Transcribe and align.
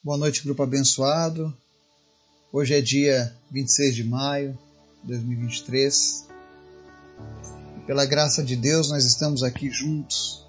Boa 0.00 0.16
noite, 0.16 0.44
grupo 0.44 0.62
abençoado. 0.62 1.52
Hoje 2.52 2.72
é 2.72 2.80
dia 2.80 3.34
26 3.50 3.96
de 3.96 4.04
maio 4.04 4.56
de 5.02 5.08
2023. 5.08 6.24
Pela 7.84 8.06
graça 8.06 8.44
de 8.44 8.54
Deus, 8.54 8.90
nós 8.90 9.04
estamos 9.04 9.42
aqui 9.42 9.68
juntos, 9.68 10.46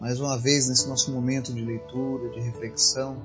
mais 0.00 0.18
uma 0.18 0.38
vez, 0.38 0.68
nesse 0.68 0.88
nosso 0.88 1.12
momento 1.12 1.52
de 1.52 1.62
leitura, 1.62 2.30
de 2.30 2.40
reflexão. 2.40 3.22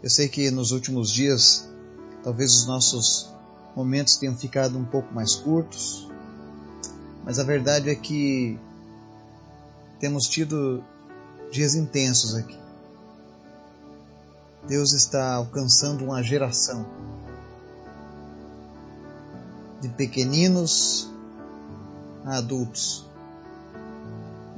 Eu 0.00 0.08
sei 0.08 0.28
que 0.28 0.52
nos 0.52 0.70
últimos 0.70 1.12
dias, 1.12 1.68
talvez 2.22 2.54
os 2.54 2.66
nossos 2.66 3.28
momentos 3.74 4.16
tenham 4.18 4.38
ficado 4.38 4.78
um 4.78 4.84
pouco 4.84 5.12
mais 5.12 5.34
curtos, 5.34 6.08
mas 7.24 7.40
a 7.40 7.44
verdade 7.44 7.90
é 7.90 7.96
que 7.96 8.56
temos 9.98 10.28
tido 10.28 10.80
dias 11.50 11.74
intensos 11.74 12.36
aqui. 12.36 12.59
Deus 14.66 14.92
está 14.92 15.34
alcançando 15.34 16.04
uma 16.04 16.22
geração 16.22 16.86
de 19.80 19.88
pequeninos 19.88 21.10
a 22.24 22.36
adultos. 22.36 23.08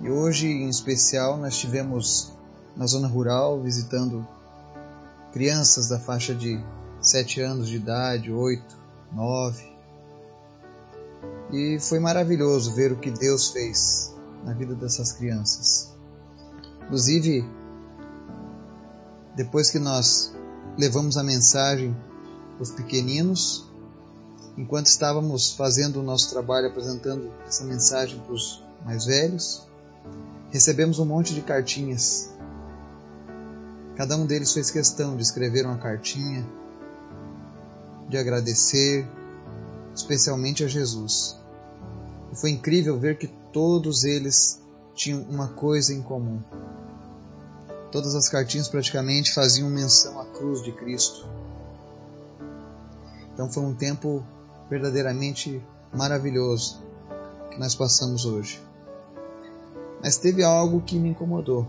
E 0.03 0.11
hoje, 0.11 0.49
em 0.49 0.69
especial, 0.69 1.37
nós 1.37 1.57
tivemos 1.57 2.33
na 2.77 2.87
zona 2.87 3.07
rural 3.07 3.61
visitando 3.61 4.27
crianças 5.33 5.89
da 5.89 5.99
faixa 5.99 6.35
de 6.35 6.63
7 7.01 7.41
anos 7.41 7.69
de 7.69 7.77
idade, 7.77 8.33
8, 8.33 8.77
9. 9.13 9.73
E 11.53 11.79
foi 11.81 12.01
maravilhoso 12.01 12.75
ver 12.75 12.93
o 12.93 12.97
que 12.97 13.11
Deus 13.11 13.51
fez 13.51 14.13
na 14.45 14.53
vida 14.53 14.75
dessas 14.75 15.13
crianças. 15.13 15.93
Inclusive, 16.83 17.49
depois 19.35 19.71
que 19.71 19.79
nós 19.79 20.35
levamos 20.77 21.17
a 21.17 21.23
mensagem 21.23 21.97
os 22.61 22.71
pequeninos, 22.71 23.67
enquanto 24.57 24.87
estávamos 24.87 25.53
fazendo 25.53 26.01
o 26.01 26.03
nosso 26.03 26.31
trabalho 26.31 26.69
apresentando 26.69 27.33
essa 27.47 27.65
mensagem 27.65 28.21
para 28.21 28.33
os 28.33 28.63
mais 28.85 29.05
velhos, 29.07 29.67
recebemos 30.51 30.99
um 30.99 31.05
monte 31.05 31.35
de 31.35 31.41
cartinhas. 31.41 32.31
Cada 33.97 34.17
um 34.17 34.27
deles 34.27 34.53
fez 34.53 34.71
questão 34.71 35.17
de 35.17 35.23
escrever 35.23 35.67
uma 35.67 35.79
cartinha, 35.79 36.47
de 38.09 38.17
agradecer, 38.17 39.09
especialmente 39.95 40.65
a 40.65 40.69
Jesus. 40.69 41.39
E 42.33 42.37
foi 42.37 42.51
incrível 42.51 42.99
ver 42.99 43.19
que 43.19 43.27
todos 43.53 44.05
eles 44.05 44.61
tinham 44.95 45.23
uma 45.23 45.49
coisa 45.49 45.93
em 45.93 46.03
comum 46.03 46.43
Todas 47.93 48.15
as 48.15 48.27
cartinhas 48.27 48.69
praticamente 48.69 49.35
faziam 49.35 49.69
menção 49.69 50.19
à 50.19 50.25
cruz 50.25 50.63
de 50.63 50.73
Cristo. 50.73 51.29
Então 53.35 53.53
foi 53.53 53.63
um 53.63 53.75
tempo 53.75 54.25
verdadeiramente 54.71 55.63
maravilhoso 55.93 56.81
que 57.51 57.61
nós 57.61 57.75
passamos 57.75 58.25
hoje. 58.25 58.63
Mas 60.03 60.17
teve 60.17 60.43
algo 60.43 60.81
que 60.81 60.99
me 60.99 61.11
incomodou. 61.11 61.67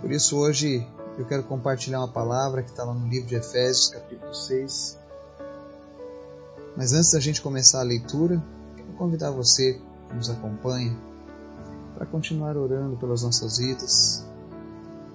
Por 0.00 0.10
isso 0.10 0.36
hoje 0.36 0.84
eu 1.16 1.24
quero 1.24 1.44
compartilhar 1.44 2.00
uma 2.00 2.08
palavra 2.12 2.60
que 2.60 2.70
está 2.70 2.82
lá 2.82 2.92
no 2.92 3.06
livro 3.06 3.28
de 3.28 3.36
Efésios, 3.36 3.90
capítulo 3.90 4.34
6. 4.34 4.98
Mas 6.76 6.92
antes 6.92 7.12
da 7.12 7.20
gente 7.20 7.40
começar 7.40 7.78
a 7.78 7.84
leitura, 7.84 8.42
quero 8.76 8.92
convidar 8.98 9.30
você 9.30 9.80
que 10.08 10.14
nos 10.16 10.28
acompanha 10.28 10.98
para 11.94 12.04
continuar 12.06 12.56
orando 12.56 12.96
pelas 12.96 13.22
nossas 13.22 13.58
vidas, 13.58 14.26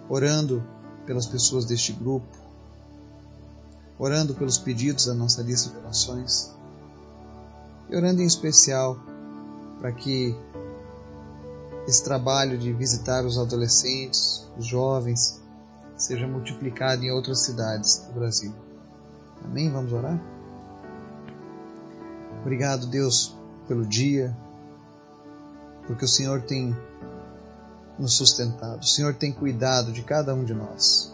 orando 0.10 0.64
pelas 1.06 1.28
pessoas 1.28 1.66
deste 1.66 1.94
grupo, 1.94 2.38
orando 3.98 4.34
pelos 4.34 4.58
pedidos 4.58 5.06
da 5.06 5.14
nossa 5.14 5.42
lista 5.42 5.70
de 5.70 5.78
orações 5.78 6.54
e 7.90 7.96
orando 7.96 8.22
em 8.22 8.26
especial 8.26 9.00
para 9.80 9.92
que 9.92 10.36
esse 11.88 12.04
trabalho 12.04 12.58
de 12.58 12.72
visitar 12.74 13.26
os 13.26 13.38
adolescentes, 13.38 14.48
os 14.58 14.66
jovens, 14.66 15.42
seja 15.96 16.28
multiplicado 16.28 17.04
em 17.04 17.12
outras 17.12 17.42
cidades 17.42 18.00
do 18.08 18.14
Brasil. 18.14 18.54
Amém? 19.44 19.72
Vamos 19.72 19.92
orar? 19.92 20.20
Obrigado, 22.42 22.88
Deus, 22.88 23.36
pelo 23.68 23.86
dia, 23.86 24.36
porque 25.88 26.06
o 26.06 26.08
Senhor 26.08 26.42
tem 26.44 26.76
nos 28.00 28.14
sustentado. 28.14 28.82
O 28.82 28.86
Senhor 28.86 29.14
tem 29.14 29.32
cuidado 29.32 29.92
de 29.92 30.02
cada 30.02 30.34
um 30.34 30.46
de 30.46 30.54
nós. 30.54 31.14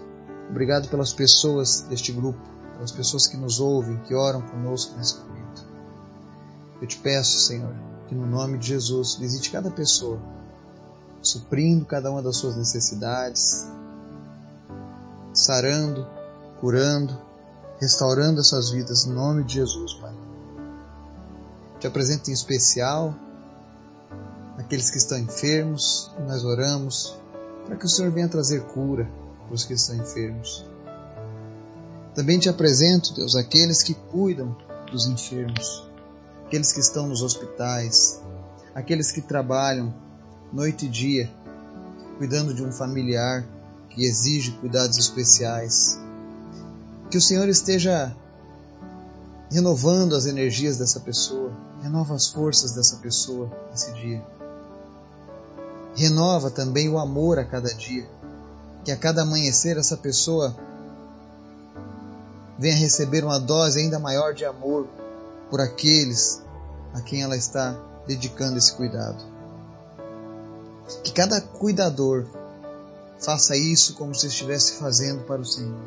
Obrigado 0.50 0.88
pelas 0.88 1.12
pessoas 1.12 1.81
deste 1.81 2.12
grupo, 2.12 2.40
pelas 2.75 2.91
pessoas 2.91 3.28
que 3.28 3.35
nos 3.35 3.59
ouvem, 3.59 3.97
que 4.01 4.13
oram 4.13 4.41
conosco 4.41 4.96
nesse 4.96 5.18
momento. 5.18 5.66
Eu 6.79 6.88
te 6.88 6.97
peço, 6.97 7.40
Senhor, 7.40 7.73
que 8.07 8.13
no 8.13 8.28
nome 8.28 8.59
de 8.59 8.68
Jesus 8.68 9.16
visite 9.16 9.50
cada 9.50 9.72
pessoa, 9.72 10.19
suprindo 11.22 11.85
cada 11.85 12.12
uma 12.12 12.22
das 12.22 12.38
suas 12.38 12.56
necessidades, 12.56 13.67
sarando, 15.34 16.07
curando, 16.59 17.19
restaurando 17.79 18.40
as 18.40 18.47
suas 18.47 18.69
vidas, 18.69 19.06
no 19.06 19.16
nome 19.16 19.44
de 19.44 19.56
Jesus, 19.56 19.96
Pai. 19.96 20.13
Te 21.79 21.88
apresento 21.88 22.29
em 22.29 22.34
especial 22.34 23.16
aqueles 24.58 24.90
que 24.90 24.98
estão 24.98 25.18
enfermos, 25.18 26.12
nós 26.28 26.44
oramos 26.44 27.18
para 27.66 27.76
que 27.76 27.86
o 27.86 27.90
Senhor 27.90 28.12
venha 28.12 28.28
trazer 28.28 28.62
cura 28.66 29.10
para 29.46 29.54
os 29.54 29.64
que 29.64 29.74
estão 29.74 29.96
enfermos. 29.96 30.66
Também 32.14 32.40
te 32.40 32.48
apresento, 32.48 33.14
Deus, 33.14 33.36
aqueles 33.36 33.84
que 33.84 33.94
cuidam 33.94 34.56
dos 34.92 35.08
enfermos, 35.08 35.88
aqueles 36.46 36.72
que 36.72 36.80
estão 36.80 37.08
nos 37.08 37.22
hospitais, 37.22 38.22
aqueles 38.74 39.12
que 39.12 39.22
trabalham 39.22 39.94
noite 40.54 40.86
e 40.86 40.90
dia, 40.90 41.30
cuidando 42.18 42.54
de 42.54 42.64
um 42.64 42.72
familiar 42.72 43.46
que 43.90 44.06
exige 44.06 44.52
cuidados 44.52 44.98
especiais. 44.98 46.00
Que 47.10 47.18
o 47.18 47.22
Senhor 47.22 47.48
esteja 47.50 48.16
renovando 49.52 50.16
as 50.16 50.26
energias 50.26 50.78
dessa 50.78 51.00
pessoa, 51.00 51.52
renova 51.82 52.16
as 52.16 52.28
forças 52.28 52.74
dessa 52.74 52.98
pessoa 52.98 53.52
nesse 53.72 53.92
dia. 53.94 54.26
Renova 55.96 56.52
também 56.52 56.90
o 56.90 57.00
amor 57.00 57.40
a 57.40 57.46
cada 57.46 57.74
dia. 57.74 58.08
Que 58.84 58.92
a 58.92 58.98
cada 58.98 59.22
amanhecer 59.22 59.78
essa 59.78 59.96
pessoa 59.96 60.56
venha 62.60 62.76
receber 62.76 63.24
uma 63.24 63.40
dose 63.40 63.80
ainda 63.80 63.98
maior 63.98 64.34
de 64.34 64.46
amor 64.46 64.88
por 65.50 65.62
aqueles 65.62 66.42
a 66.94 67.02
quem 67.02 67.24
ela 67.24 67.36
está 67.36 67.78
dedicando 68.06 68.58
esse 68.58 68.74
cuidado. 68.74 69.24
Que 71.04 71.12
cada 71.12 71.42
cuidador 71.42 72.26
faça 73.20 73.56
isso 73.56 73.96
como 73.96 74.14
se 74.14 74.28
estivesse 74.28 74.74
fazendo 74.74 75.24
para 75.24 75.42
o 75.42 75.46
Senhor. 75.46 75.80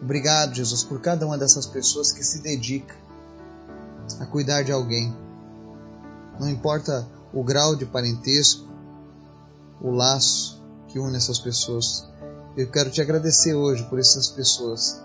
Obrigado, 0.00 0.54
Jesus, 0.54 0.84
por 0.84 1.00
cada 1.00 1.26
uma 1.26 1.36
dessas 1.36 1.66
pessoas 1.66 2.12
que 2.12 2.24
se 2.24 2.40
dedica 2.40 2.94
a 4.18 4.26
cuidar 4.26 4.62
de 4.62 4.72
alguém 4.72 5.14
não 6.40 6.48
importa 6.48 7.06
o 7.34 7.44
grau 7.44 7.76
de 7.76 7.84
parentesco, 7.84 8.66
o 9.78 9.90
laço 9.90 10.60
que 10.88 10.98
une 10.98 11.18
essas 11.18 11.38
pessoas. 11.38 12.08
Eu 12.56 12.70
quero 12.70 12.90
te 12.90 13.02
agradecer 13.02 13.54
hoje 13.54 13.84
por 13.84 13.98
essas 13.98 14.28
pessoas 14.28 15.04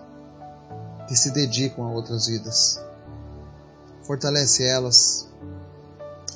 que 1.06 1.14
se 1.14 1.30
dedicam 1.30 1.84
a 1.84 1.92
outras 1.92 2.26
vidas. 2.26 2.80
Fortalece 4.02 4.64
elas, 4.64 5.28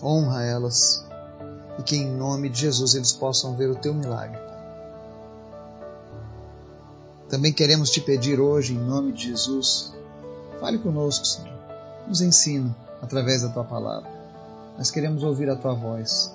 honra 0.03 0.45
elas 0.45 1.03
e 1.79 1.83
que 1.83 1.97
em 1.97 2.07
nome 2.07 2.51
de 2.51 2.61
Jesus 2.61 2.95
eles 2.95 3.13
possam 3.13 3.57
ver 3.57 3.71
o 3.71 3.77
teu 3.77 3.95
milagre. 3.95 4.39
Também 7.31 7.55
queremos 7.55 7.89
te 7.89 8.03
pedir 8.03 8.39
hoje, 8.39 8.75
em 8.75 8.79
nome 8.79 9.13
de 9.13 9.29
Jesus, 9.29 9.95
fale 10.61 10.79
conosco, 10.79 11.25
Senhor. 11.25 11.59
Nos 12.07 12.21
ensina 12.21 12.77
através 13.01 13.41
da 13.43 13.49
tua 13.49 13.65
palavra. 13.65 14.20
Nós 14.81 14.91
queremos 14.91 15.23
ouvir 15.23 15.51
a 15.51 15.57
tua 15.57 15.75
voz. 15.75 16.35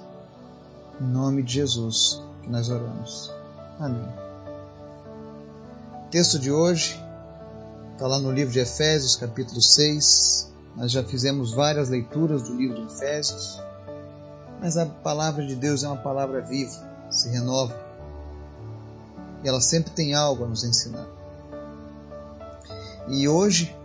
Em 1.01 1.03
nome 1.03 1.41
de 1.41 1.53
Jesus 1.53 2.21
que 2.43 2.47
nós 2.47 2.69
oramos. 2.69 3.33
Amém. 3.79 4.07
O 6.05 6.09
texto 6.11 6.37
de 6.37 6.51
hoje 6.51 7.03
está 7.93 8.05
lá 8.05 8.19
no 8.19 8.31
livro 8.31 8.53
de 8.53 8.59
Efésios, 8.59 9.15
capítulo 9.15 9.59
6. 9.59 10.53
Nós 10.75 10.91
já 10.91 11.03
fizemos 11.03 11.53
várias 11.53 11.89
leituras 11.89 12.43
do 12.43 12.55
livro 12.55 12.85
de 12.85 12.93
Efésios, 12.93 13.59
mas 14.61 14.77
a 14.77 14.85
palavra 14.85 15.43
de 15.43 15.55
Deus 15.55 15.83
é 15.83 15.87
uma 15.87 15.97
palavra 15.97 16.39
viva, 16.41 16.87
se 17.09 17.27
renova. 17.29 17.75
E 19.43 19.49
ela 19.49 19.59
sempre 19.59 19.89
tem 19.89 20.13
algo 20.13 20.45
a 20.45 20.47
nos 20.47 20.63
ensinar. 20.63 21.07
E 23.07 23.27
hoje, 23.27 23.75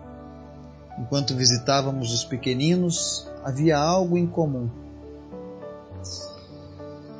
enquanto 0.98 1.34
visitávamos 1.34 2.12
os 2.12 2.24
pequeninos, 2.24 3.29
havia 3.44 3.78
algo 3.78 4.16
em 4.16 4.26
comum. 4.26 4.68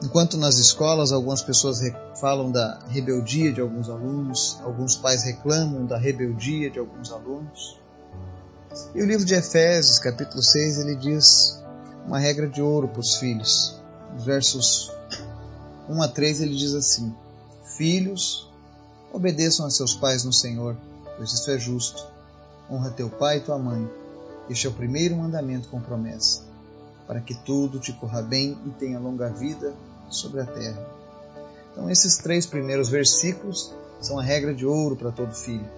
Enquanto 0.03 0.39
nas 0.39 0.57
escolas 0.57 1.13
algumas 1.13 1.43
pessoas 1.43 1.81
falam 2.19 2.51
da 2.51 2.79
rebeldia 2.89 3.53
de 3.53 3.61
alguns 3.61 3.89
alunos, 3.89 4.59
alguns 4.65 4.97
pais 4.97 5.23
reclamam 5.25 5.85
da 5.85 5.99
rebeldia 5.99 6.71
de 6.71 6.79
alguns 6.79 7.13
alunos. 7.13 7.79
E 8.95 9.03
o 9.03 9.07
livro 9.07 9.27
de 9.27 9.35
Efésios, 9.35 9.99
capítulo 9.99 10.43
6, 10.43 10.79
ele 10.79 10.97
diz 10.97 11.63
uma 12.07 12.19
regra 12.19 12.49
de 12.49 12.63
ouro 12.63 12.89
para 12.89 13.01
os 13.01 13.17
filhos. 13.17 13.79
Versos 14.19 14.91
1 15.89 16.03
a 16.03 16.09
3 16.09 16.41
ele 16.41 16.57
diz 16.57 16.75
assim: 16.75 17.15
Filhos, 17.77 18.51
obedeçam 19.13 19.67
a 19.67 19.71
seus 19.71 19.95
pais 19.95 20.25
no 20.25 20.33
Senhor, 20.33 20.77
pois 21.17 21.33
isso 21.33 21.51
é 21.51 21.59
justo. 21.59 22.07
Honra 22.71 22.91
teu 22.91 23.11
pai 23.11 23.39
e 23.39 23.41
tua 23.41 23.59
mãe. 23.59 24.00
Este 24.51 24.67
é 24.67 24.71
o 24.71 24.73
primeiro 24.73 25.15
mandamento 25.15 25.69
com 25.69 25.81
promessa, 25.81 26.43
para 27.07 27.21
que 27.21 27.37
tudo 27.37 27.79
te 27.79 27.93
corra 27.93 28.21
bem 28.21 28.59
e 28.67 28.71
tenha 28.71 28.99
longa 28.99 29.29
vida 29.29 29.73
sobre 30.11 30.41
a 30.41 30.45
terra. 30.45 30.85
Então, 31.71 31.89
esses 31.89 32.17
três 32.17 32.47
primeiros 32.47 32.89
versículos 32.89 33.73
são 34.01 34.19
a 34.19 34.25
regra 34.25 34.53
de 34.53 34.67
ouro 34.67 34.97
para 34.97 35.13
todo 35.13 35.33
filho. 35.33 35.69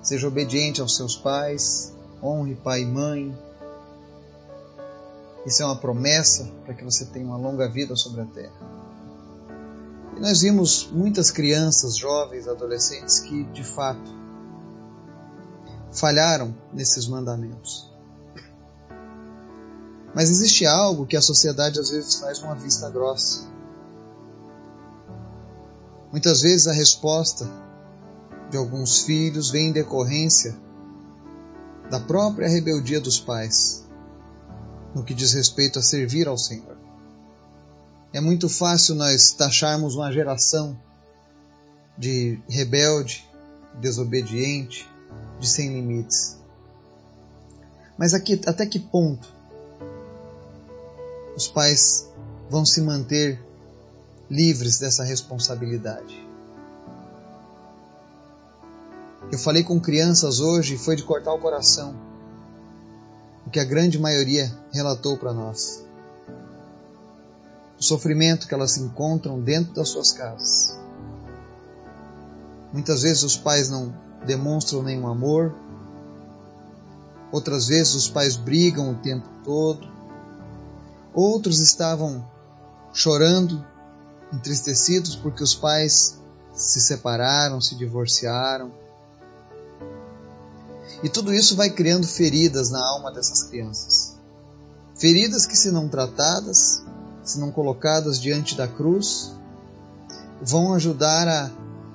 Seja 0.00 0.28
obediente 0.28 0.80
aos 0.80 0.94
seus 0.94 1.16
pais, 1.16 1.92
honre 2.22 2.54
pai 2.54 2.82
e 2.82 2.86
mãe. 2.86 3.36
Isso 5.44 5.60
é 5.60 5.66
uma 5.66 5.76
promessa 5.76 6.48
para 6.64 6.72
que 6.72 6.84
você 6.84 7.04
tenha 7.06 7.26
uma 7.26 7.36
longa 7.36 7.68
vida 7.68 7.96
sobre 7.96 8.20
a 8.20 8.26
terra. 8.26 8.54
E 10.16 10.20
nós 10.20 10.40
vimos 10.40 10.88
muitas 10.92 11.32
crianças, 11.32 11.96
jovens, 11.96 12.46
adolescentes 12.46 13.18
que, 13.18 13.42
de 13.42 13.64
fato, 13.64 14.23
falharam 15.94 16.54
nesses 16.72 17.06
mandamentos. 17.06 17.90
Mas 20.14 20.30
existe 20.30 20.66
algo 20.66 21.06
que 21.06 21.16
a 21.16 21.22
sociedade 21.22 21.80
às 21.80 21.90
vezes 21.90 22.16
faz 22.16 22.40
uma 22.40 22.54
vista 22.54 22.90
grossa. 22.90 23.48
Muitas 26.10 26.42
vezes 26.42 26.68
a 26.68 26.72
resposta 26.72 27.48
de 28.50 28.56
alguns 28.56 29.00
filhos 29.00 29.50
vem 29.50 29.68
em 29.68 29.72
decorrência 29.72 30.56
da 31.90 31.98
própria 31.98 32.48
rebeldia 32.48 33.00
dos 33.00 33.18
pais 33.18 33.84
no 34.94 35.02
que 35.02 35.12
diz 35.12 35.32
respeito 35.32 35.80
a 35.80 35.82
servir 35.82 36.28
ao 36.28 36.38
Senhor. 36.38 36.76
É 38.12 38.20
muito 38.20 38.48
fácil 38.48 38.94
nós 38.94 39.32
taxarmos 39.32 39.96
uma 39.96 40.12
geração 40.12 40.78
de 41.98 42.40
rebelde, 42.48 43.28
desobediente, 43.80 44.88
de 45.38 45.48
sem 45.48 45.72
limites. 45.72 46.38
Mas 47.96 48.14
aqui, 48.14 48.40
até 48.46 48.66
que 48.66 48.78
ponto 48.78 49.32
os 51.36 51.48
pais 51.48 52.08
vão 52.48 52.64
se 52.64 52.80
manter 52.80 53.40
livres 54.30 54.78
dessa 54.78 55.04
responsabilidade. 55.04 56.24
Eu 59.32 59.38
falei 59.38 59.64
com 59.64 59.80
crianças 59.80 60.40
hoje 60.40 60.74
e 60.74 60.78
foi 60.78 60.96
de 60.96 61.02
cortar 61.02 61.32
o 61.32 61.40
coração 61.40 62.14
o 63.46 63.50
que 63.50 63.60
a 63.60 63.64
grande 63.64 63.98
maioria 63.98 64.50
relatou 64.72 65.16
para 65.16 65.32
nós. 65.32 65.84
O 67.78 67.82
sofrimento 67.82 68.48
que 68.48 68.54
elas 68.54 68.78
encontram 68.78 69.40
dentro 69.40 69.74
das 69.74 69.90
suas 69.90 70.10
casas. 70.12 70.78
Muitas 72.72 73.02
vezes 73.02 73.22
os 73.22 73.36
pais 73.36 73.68
não 73.68 73.94
demonstram 74.26 74.82
nenhum 74.82 75.06
amor, 75.06 75.54
outras 77.32 77.68
vezes 77.68 77.94
os 77.94 78.08
pais 78.08 78.36
brigam 78.36 78.92
o 78.92 78.94
tempo 78.96 79.28
todo, 79.44 79.94
Outros 81.14 81.60
estavam 81.60 82.28
chorando, 82.92 83.64
entristecidos 84.32 85.14
porque 85.14 85.44
os 85.44 85.54
pais 85.54 86.18
se 86.52 86.80
separaram, 86.80 87.60
se 87.60 87.76
divorciaram. 87.76 88.72
E 91.04 91.08
tudo 91.08 91.32
isso 91.32 91.54
vai 91.54 91.70
criando 91.70 92.04
feridas 92.06 92.70
na 92.70 92.84
alma 92.84 93.12
dessas 93.12 93.44
crianças. 93.44 94.16
Feridas 94.96 95.46
que, 95.46 95.56
se 95.56 95.70
não 95.70 95.88
tratadas, 95.88 96.82
se 97.22 97.38
não 97.38 97.52
colocadas 97.52 98.20
diante 98.20 98.56
da 98.56 98.66
cruz, 98.66 99.32
vão 100.42 100.74
ajudar 100.74 101.28
a 101.28 101.50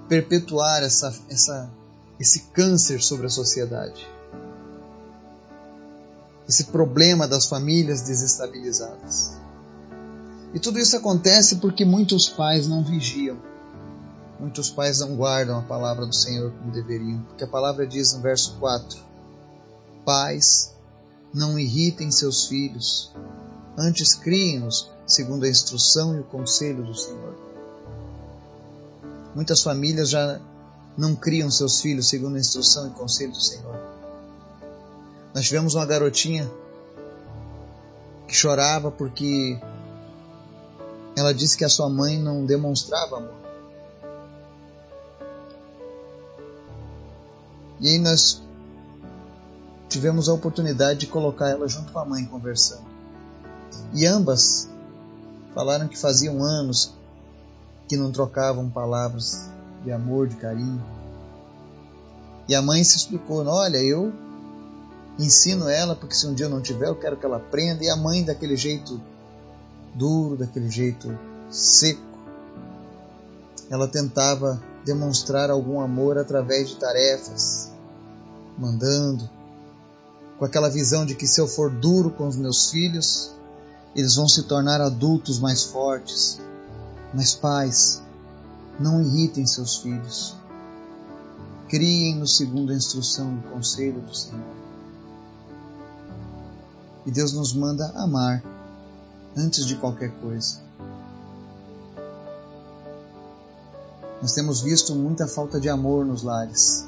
perpetuar 0.08 0.82
essa, 0.82 1.14
essa, 1.30 1.70
esse 2.20 2.42
câncer 2.52 3.02
sobre 3.02 3.28
a 3.28 3.30
sociedade 3.30 4.08
esse 6.50 6.64
problema 6.64 7.28
das 7.28 7.46
famílias 7.46 8.02
desestabilizadas. 8.02 9.38
E 10.52 10.60
tudo 10.60 10.80
isso 10.80 10.98
acontece 10.98 11.58
porque 11.58 11.86
muitos 11.86 12.28
pais 12.28 12.68
não 12.68 12.84
vigiam. 12.84 13.38
Muitos 14.40 14.68
pais 14.72 15.00
não 15.00 15.16
guardam 15.16 15.60
a 15.60 15.62
palavra 15.62 16.08
do 16.08 16.16
Senhor 16.16 16.52
como 16.54 16.72
deveriam. 16.72 17.22
Porque 17.22 17.44
a 17.44 17.48
palavra 17.48 17.86
diz 17.86 18.14
no 18.14 18.22
verso 18.22 18.56
4: 18.58 19.00
Pais, 20.04 20.74
não 21.32 21.60
irritem 21.60 22.10
seus 22.10 22.48
filhos, 22.48 23.14
antes 23.78 24.16
criem-nos 24.16 24.90
segundo 25.06 25.46
a 25.46 25.50
instrução 25.50 26.16
e 26.16 26.20
o 26.20 26.24
conselho 26.24 26.84
do 26.84 26.96
Senhor. 26.96 27.36
Muitas 29.36 29.62
famílias 29.62 30.10
já 30.10 30.42
não 31.00 31.16
criam 31.16 31.50
seus 31.50 31.80
filhos 31.80 32.10
segundo 32.10 32.36
a 32.36 32.40
instrução 32.40 32.88
e 32.88 32.90
conselho 32.90 33.32
do 33.32 33.42
Senhor. 33.42 33.80
Nós 35.34 35.46
tivemos 35.46 35.74
uma 35.74 35.86
garotinha 35.86 36.52
que 38.28 38.36
chorava 38.36 38.92
porque 38.92 39.58
ela 41.16 41.34
disse 41.34 41.58
que 41.58 41.64
a 41.64 41.70
sua 41.70 41.90
mãe 41.90 42.20
não 42.20 42.46
demonstrava 42.46 43.16
amor. 43.16 43.40
E 47.80 47.88
aí 47.88 47.98
nós 47.98 48.42
tivemos 49.88 50.28
a 50.28 50.34
oportunidade 50.34 51.00
de 51.00 51.08
colocar 51.08 51.48
ela 51.48 51.66
junto 51.70 51.94
com 51.94 52.00
a 52.00 52.06
mãe 52.06 52.26
conversando. 52.26 52.84
E 53.94 54.06
ambas 54.06 54.68
falaram 55.56 55.88
que 55.88 55.98
faziam 55.98 56.44
anos 56.44 56.94
que 57.88 57.96
não 57.96 58.12
trocavam 58.12 58.70
palavras 58.70 59.50
de 59.84 59.92
amor, 59.92 60.28
de 60.28 60.36
carinho. 60.36 60.84
E 62.48 62.56
a 62.56 62.62
mãe 62.62 62.84
se 62.84 62.98
explicou: 62.98 63.46
Olha, 63.46 63.78
eu 63.78 64.12
ensino 65.18 65.68
ela, 65.68 65.96
porque 65.96 66.16
se 66.16 66.26
um 66.26 66.34
dia 66.34 66.46
eu 66.46 66.50
não 66.50 66.62
tiver, 66.62 66.88
eu 66.88 66.96
quero 66.96 67.18
que 67.18 67.26
ela 67.26 67.38
aprenda. 67.38 67.84
E 67.84 67.90
a 67.90 67.96
mãe, 67.96 68.24
daquele 68.24 68.56
jeito 68.56 69.00
duro, 69.94 70.38
daquele 70.38 70.70
jeito 70.70 71.18
seco, 71.50 72.02
ela 73.70 73.88
tentava 73.88 74.62
demonstrar 74.84 75.52
algum 75.52 75.80
amor 75.80 76.18
através 76.18 76.70
de 76.70 76.78
tarefas, 76.78 77.70
mandando, 78.58 79.30
com 80.38 80.46
aquela 80.46 80.70
visão 80.70 81.06
de 81.06 81.16
que 81.16 81.28
se 81.28 81.40
eu 81.40 81.48
for 81.48 81.70
duro 81.70 82.10
com 82.10 82.28
os 82.28 82.36
meus 82.36 82.72
filhos, 82.72 83.32
eles 83.96 84.16
vão 84.16 84.28
se 84.28 84.44
tornar 84.44 84.80
adultos 84.82 85.40
mais 85.40 85.64
fortes. 85.64 86.40
Mas 87.14 87.36
pais, 87.36 88.02
não 88.80 89.02
irritem 89.02 89.46
seus 89.46 89.78
filhos. 89.78 90.36
Criem 91.68 92.16
no 92.16 92.28
segundo 92.28 92.72
a 92.72 92.76
instrução 92.76 93.38
e 93.38 93.50
conselho 93.50 94.02
do 94.02 94.16
Senhor. 94.16 94.56
E 97.06 97.12
Deus 97.12 97.34
nos 97.34 97.54
manda 97.54 97.88
amar 97.96 98.44
antes 99.36 99.66
de 99.66 99.76
qualquer 99.76 100.12
coisa. 100.20 100.62
Nós 104.22 104.34
temos 104.34 104.62
visto 104.62 104.96
muita 104.96 105.28
falta 105.28 105.60
de 105.60 105.70
amor 105.70 106.06
nos 106.06 106.24
lares. 106.24 106.86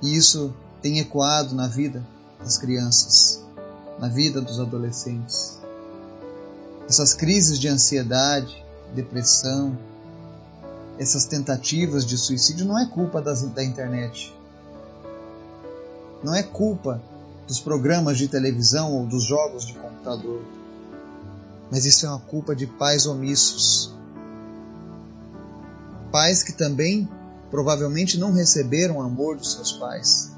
E 0.00 0.16
isso 0.16 0.52
tem 0.80 1.00
ecoado 1.00 1.54
na 1.54 1.66
vida 1.66 2.04
das 2.38 2.56
crianças, 2.56 3.42
na 3.98 4.08
vida 4.08 4.40
dos 4.40 4.60
adolescentes. 4.60 5.58
Essas 6.88 7.12
crises 7.12 7.58
de 7.58 7.68
ansiedade, 7.68 8.64
depressão, 8.94 9.76
essas 10.98 11.26
tentativas 11.26 12.04
de 12.04 12.18
suicídio 12.18 12.66
não 12.66 12.78
é 12.78 12.86
culpa 12.86 13.22
das, 13.22 13.42
da 13.42 13.62
internet. 13.62 14.34
Não 16.22 16.34
é 16.34 16.42
culpa 16.42 17.00
dos 17.46 17.60
programas 17.60 18.18
de 18.18 18.28
televisão 18.28 18.92
ou 18.92 19.06
dos 19.06 19.24
jogos 19.24 19.64
de 19.64 19.74
computador. 19.74 20.42
Mas 21.70 21.84
isso 21.84 22.04
é 22.04 22.08
uma 22.08 22.18
culpa 22.18 22.54
de 22.54 22.66
pais 22.66 23.06
omissos. 23.06 23.94
Pais 26.10 26.42
que 26.42 26.52
também 26.52 27.08
provavelmente 27.50 28.18
não 28.18 28.32
receberam 28.32 28.96
o 28.96 29.02
amor 29.02 29.36
dos 29.36 29.52
seus 29.52 29.72
pais, 29.72 30.32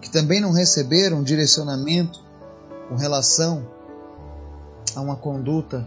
que 0.00 0.10
também 0.10 0.40
não 0.40 0.52
receberam 0.52 1.22
direcionamento 1.22 2.22
com 2.88 2.96
relação 2.96 3.66
a 4.94 5.00
uma 5.00 5.16
conduta 5.16 5.86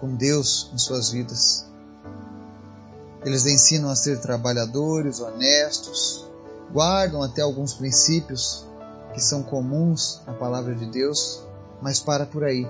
com 0.00 0.14
Deus 0.14 0.70
em 0.74 0.78
suas 0.78 1.10
vidas. 1.10 1.66
Eles 3.24 3.44
ensinam 3.46 3.90
a 3.90 3.96
ser 3.96 4.20
trabalhadores, 4.20 5.20
honestos, 5.20 6.28
guardam 6.72 7.22
até 7.22 7.42
alguns 7.42 7.74
princípios 7.74 8.64
que 9.12 9.20
são 9.20 9.42
comuns 9.42 10.20
na 10.26 10.34
palavra 10.34 10.74
de 10.74 10.86
Deus, 10.86 11.42
mas 11.82 11.98
para 11.98 12.26
por 12.26 12.44
aí. 12.44 12.66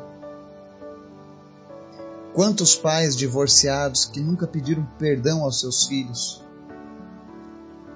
Quantos 2.35 2.75
pais 2.77 3.17
divorciados 3.17 4.05
que 4.05 4.21
nunca 4.21 4.47
pediram 4.47 4.87
perdão 4.99 5.43
aos 5.43 5.61
seus 5.61 5.87
filhos 5.87 6.43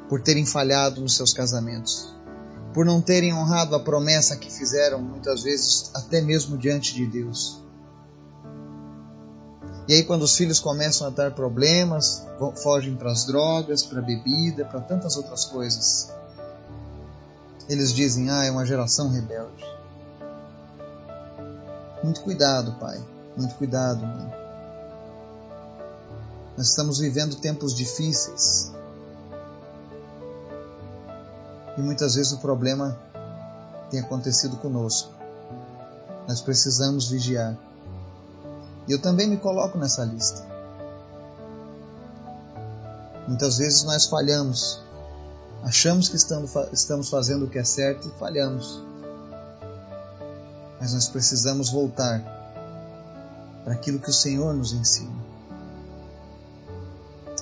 por 0.09 0.21
terem 0.21 0.45
falhado 0.45 1.01
nos 1.01 1.17
seus 1.17 1.33
casamentos, 1.33 2.15
por 2.75 2.85
não 2.85 3.01
terem 3.01 3.33
honrado 3.33 3.75
a 3.75 3.81
promessa 3.81 4.37
que 4.37 4.51
fizeram 4.51 5.01
muitas 5.01 5.43
vezes 5.43 5.91
até 5.95 6.21
mesmo 6.21 6.59
diante 6.59 6.95
de 6.95 7.07
Deus. 7.07 7.63
E 9.89 9.95
aí, 9.95 10.05
quando 10.05 10.23
os 10.23 10.37
filhos 10.37 10.61
começam 10.61 11.07
a 11.07 11.11
dar 11.11 11.33
problemas, 11.33 12.25
fogem 12.62 12.95
para 12.95 13.11
as 13.11 13.25
drogas, 13.25 13.83
para 13.83 13.99
a 13.99 14.03
bebida, 14.03 14.65
para 14.65 14.81
tantas 14.81 15.17
outras 15.17 15.45
coisas. 15.45 16.11
Eles 17.69 17.93
dizem: 17.93 18.31
Ah, 18.31 18.45
é 18.45 18.51
uma 18.51 18.65
geração 18.65 19.11
rebelde. 19.11 19.65
Muito 22.03 22.21
cuidado, 22.21 22.73
pai. 22.79 23.03
Muito 23.37 23.55
cuidado, 23.55 24.07
mãe. 24.07 24.33
Nós 26.57 26.69
estamos 26.69 26.99
vivendo 26.99 27.37
tempos 27.37 27.75
difíceis. 27.75 28.73
E 31.77 31.81
muitas 31.81 32.15
vezes 32.15 32.33
o 32.33 32.39
problema 32.39 32.99
tem 33.91 34.01
acontecido 34.01 34.57
conosco. 34.59 35.12
Nós 36.29 36.41
precisamos 36.41 37.09
vigiar. 37.09 37.57
E 38.89 38.93
eu 38.93 39.01
também 39.01 39.29
me 39.29 39.37
coloco 39.37 39.79
nessa 39.79 40.05
lista. 40.05 40.45
Muitas 43.27 43.59
vezes 43.59 43.85
nós 43.85 44.07
falhamos, 44.07 44.83
achamos 45.62 46.09
que 46.09 46.17
estamos 46.17 47.09
fazendo 47.09 47.47
o 47.47 47.49
que 47.49 47.59
é 47.59 47.65
certo 47.65 48.09
e 48.09 48.19
falhamos. 48.19 48.83
Mas 50.81 50.93
nós 50.93 51.09
precisamos 51.09 51.71
voltar 51.71 52.21
para 53.62 53.75
aquilo 53.75 54.01
que 54.01 54.11
o 54.11 54.12
Senhor 54.12 54.53
nos 54.53 54.73
ensina. 54.73 55.23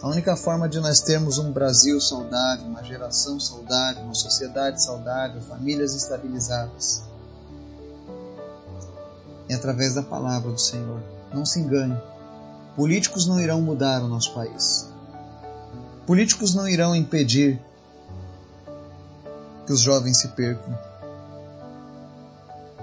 A 0.03 0.09
única 0.09 0.37
forma 0.37 0.69
de 0.69 0.81
nós 0.81 1.01
termos 1.01 1.39
um 1.39 1.51
Brasil 1.53 2.01
saudável, 2.01 2.67
uma 2.67 2.83
geração 2.83 3.41
saudável, 3.41 4.03
uma 4.03 4.15
sociedade 4.15 4.83
saudável, 4.83 5.41
famílias 5.43 5.95
estabilizadas, 5.95 7.03
é 9.49 9.55
através 9.55 9.95
da 9.95 10.03
palavra 10.03 10.51
do 10.53 10.61
Senhor. 10.61 11.03
Não 11.33 11.45
se 11.45 11.61
engane. 11.61 11.97
Políticos 12.77 13.27
não 13.27 13.41
irão 13.41 13.61
mudar 13.61 14.03
o 14.03 14.09
nosso 14.09 14.33
país. 14.35 14.89
Políticos 16.07 16.55
não 16.55 16.69
irão 16.69 16.95
impedir 16.95 17.61
que 19.67 19.73
os 19.73 19.81
jovens 19.81 20.17
se 20.17 20.29
percam. 20.29 20.77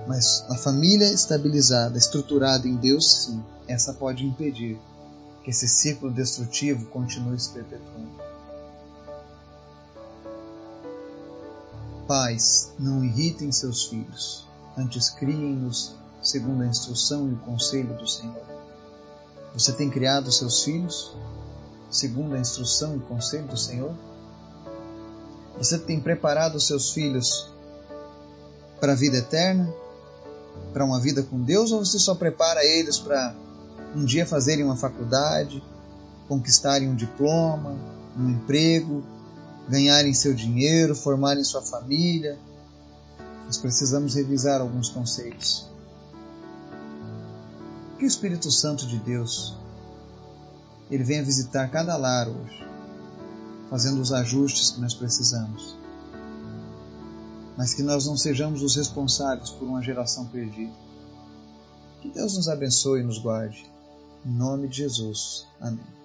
Mas 0.08 0.46
a 0.50 0.56
família 0.56 1.12
estabilizada, 1.12 1.98
estruturada 1.98 2.68
em 2.68 2.76
Deus, 2.76 3.26
sim, 3.26 3.44
essa 3.68 3.94
pode 3.94 4.26
impedir 4.26 4.80
que 5.44 5.50
esse 5.50 5.68
ciclo 5.68 6.10
destrutivo 6.10 6.86
continue 6.86 7.38
se 7.40 7.50
perpetuando. 7.50 8.12
Pais, 12.08 12.72
não 12.80 13.04
irritem 13.04 13.52
seus 13.52 13.88
filhos, 13.88 14.48
antes 14.78 15.10
criem-nos 15.10 15.94
segundo 16.22 16.64
a 16.64 16.68
instrução 16.68 17.30
e 17.30 17.34
o 17.34 17.38
conselho 17.38 17.96
do 17.98 18.08
Senhor. 18.08 18.42
Você 19.54 19.72
tem 19.74 19.90
criado 19.90 20.32
seus 20.32 20.64
filhos 20.64 21.16
segundo 21.90 22.36
a 22.36 22.40
instrução 22.40 22.96
e 22.96 22.98
o 22.98 23.02
conselho 23.02 23.48
do 23.48 23.58
Senhor? 23.58 23.94
Você 25.58 25.78
tem 25.80 26.00
preparado 26.00 26.60
seus 26.60 26.92
filhos 26.92 27.50
para 28.80 28.92
a 28.92 28.96
vida 28.96 29.18
eterna? 29.18 29.74
Para 30.74 30.86
uma 30.86 31.00
vida 31.00 31.24
com 31.24 31.42
Deus? 31.42 31.72
Ou 31.72 31.84
você 31.84 31.98
só 31.98 32.14
prepara 32.14 32.64
eles 32.64 33.00
para 33.00 33.36
um 33.96 34.06
dia 34.06 34.26
fazerem 34.26 34.64
uma 34.64 34.76
faculdade, 34.76 35.64
conquistarem 36.28 36.88
um 36.90 36.96
diploma, 36.96 37.76
um 38.18 38.30
emprego, 38.30 39.04
ganharem 39.68 40.14
seu 40.14 40.34
dinheiro, 40.34 40.96
formarem 40.96 41.44
sua 41.44 41.62
família? 41.62 42.38
Nós 43.46 43.58
precisamos 43.58 44.14
revisar 44.14 44.62
alguns 44.62 44.90
conceitos. 44.90 45.68
Que 47.98 48.06
o 48.06 48.08
Espírito 48.08 48.52
Santo 48.52 48.86
de 48.86 48.98
Deus 49.00 49.56
ele 50.90 51.04
venha 51.04 51.24
visitar 51.24 51.70
cada 51.70 51.98
lar 51.98 52.30
hoje, 52.30 52.66
fazendo 53.70 54.02
os 54.02 54.14
ajustes 54.14 54.72
que 54.72 54.80
nós 54.80 54.94
precisamos. 54.94 55.76
Mas 57.58 57.74
que 57.74 57.84
nós 57.84 58.06
não 58.06 58.16
sejamos 58.16 58.62
os 58.62 58.76
responsáveis 58.76 59.50
por 59.50 59.68
uma 59.68 59.82
geração 59.82 60.26
perdida. 60.28 60.74
Que 62.02 62.10
Deus 62.10 62.38
nos 62.38 62.48
abençoe 62.48 63.02
e 63.02 63.04
nos 63.04 63.18
guarde. 63.18 63.70
Em 64.26 64.32
nome 64.32 64.68
de 64.68 64.78
Jesus. 64.78 65.46
Amém. 65.60 65.97